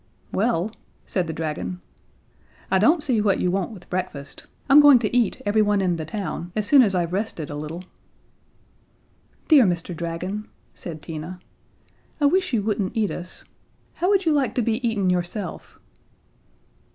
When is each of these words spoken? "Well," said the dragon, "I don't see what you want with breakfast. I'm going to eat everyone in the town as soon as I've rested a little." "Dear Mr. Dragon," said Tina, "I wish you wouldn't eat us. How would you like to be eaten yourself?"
"Well," 0.31 0.71
said 1.05 1.27
the 1.27 1.31
dragon, 1.31 1.79
"I 2.71 2.79
don't 2.79 3.03
see 3.03 3.21
what 3.21 3.39
you 3.39 3.51
want 3.51 3.69
with 3.69 3.87
breakfast. 3.87 4.47
I'm 4.67 4.79
going 4.79 4.97
to 4.97 5.15
eat 5.15 5.39
everyone 5.45 5.79
in 5.79 5.97
the 5.97 6.05
town 6.05 6.51
as 6.55 6.65
soon 6.65 6.81
as 6.81 6.95
I've 6.95 7.13
rested 7.13 7.51
a 7.51 7.55
little." 7.55 7.83
"Dear 9.47 9.63
Mr. 9.65 9.95
Dragon," 9.95 10.47
said 10.73 11.03
Tina, 11.03 11.39
"I 12.19 12.25
wish 12.25 12.51
you 12.51 12.63
wouldn't 12.63 12.97
eat 12.97 13.11
us. 13.11 13.43
How 13.93 14.09
would 14.09 14.25
you 14.25 14.31
like 14.33 14.55
to 14.55 14.63
be 14.63 14.85
eaten 14.89 15.11
yourself?" 15.11 15.79